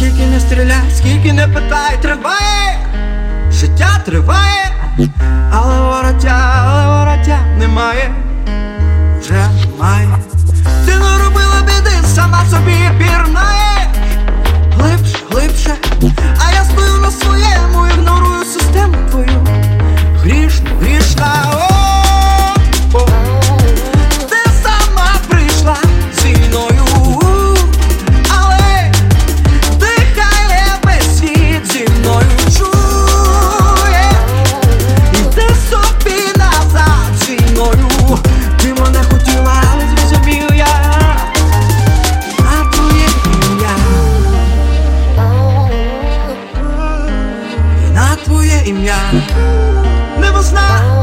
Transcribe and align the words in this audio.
скільки 0.00 0.26
не 0.26 0.40
стріляй, 0.40 0.90
скільки 0.94 1.32
не 1.32 1.48
питай, 1.48 2.02
триває, 2.02 2.78
життя 3.50 4.00
триває, 4.04 4.72
але 5.52 5.80
воротя, 5.80 6.64
але 6.64 6.86
воротя 6.86 7.38
немає. 7.58 8.10
Never 50.18 50.42
stop. 50.42 50.99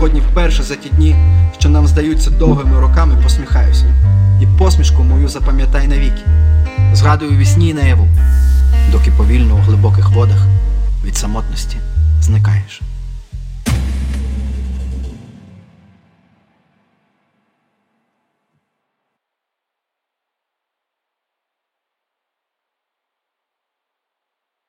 сьогодні 0.00 0.20
вперше 0.20 0.62
за 0.62 0.76
ті 0.76 0.88
дні, 0.88 1.16
що 1.58 1.68
нам 1.68 1.86
здаються 1.86 2.30
довгими 2.30 2.80
роками, 2.80 3.16
посміхаюся, 3.22 3.84
і 4.42 4.46
посмішку 4.58 5.04
мою 5.04 5.28
запам'ятай 5.28 5.88
навіки. 5.88 6.22
Згадую 6.92 7.38
вісні 7.38 7.74
наяву, 7.74 8.08
доки 8.92 9.10
повільно 9.10 9.54
у 9.54 9.58
глибоких 9.58 10.10
водах 10.10 10.46
від 11.04 11.16
самотності 11.16 11.76
зникаєш. 12.20 12.80